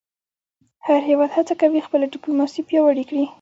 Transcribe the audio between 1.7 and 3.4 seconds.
خپله ډیپلوماسي پیاوړې کړی.